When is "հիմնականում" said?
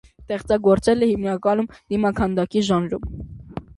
1.11-1.69